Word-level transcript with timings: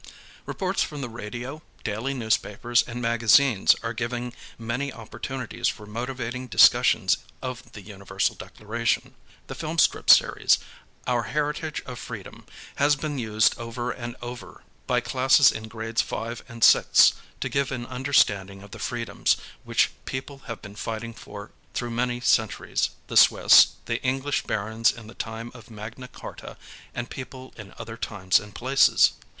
Reports 0.47 0.81
from 0.81 1.01
the 1.01 1.09
radio, 1.09 1.61
daily 1.83 2.15
newspapers, 2.15 2.81
and 2.81 3.03
magazines 3.03 3.75
are 3.83 3.93
giving 3.93 4.33
many 4.57 4.91
opportunities 4.91 5.67
for 5.67 5.85
motivating 5.85 6.47
discussions 6.47 7.17
of 7.39 7.71
the 7.73 7.83
Universal 7.83 8.33
Declaration. 8.33 9.13
The 9.45 9.53
filmstrip 9.53 10.09
series. 10.09 10.57
Our 11.05 11.25
Heritage 11.35 11.83
of 11.85 11.99
Freedom, 11.99 12.47
has 12.77 12.95
been 12.95 13.19
used 13.19 13.55
over 13.59 13.91
and 13.91 14.15
over 14.23 14.63
by 14.87 15.01
classes 15.01 15.51
in 15.51 15.67
grades 15.67 16.01
5 16.01 16.45
and 16.49 16.63
6 16.63 17.13
to 17.39 17.47
give 17.47 17.71
an 17.71 17.85
understanding 17.85 18.63
of 18.63 18.71
the 18.71 18.79
freedoms 18.79 19.37
which 19.63 19.91
people 20.05 20.39
have 20.47 20.63
been 20.63 20.73
fighting 20.75 21.13
for 21.13 21.51
through 21.75 21.91
many 21.91 22.19
centuries 22.19 22.87
ŌĆö 22.87 22.93
the 23.05 23.17
Swiss, 23.17 23.67
the 23.85 24.01
English 24.01 24.45
Barons 24.47 24.89
in 24.91 25.05
the 25.05 25.13
time 25.13 25.51
of 25.53 25.69
Magna 25.69 26.07
Carta, 26.07 26.57
and 26.95 27.07
people 27.11 27.53
in 27.55 27.75
other 27.77 27.97
times 27.97 28.39
and 28.39 28.55
places. 28.55 29.11